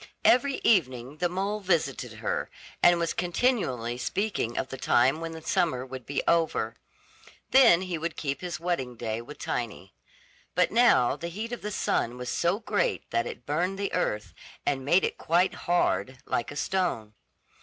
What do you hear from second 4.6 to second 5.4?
the time when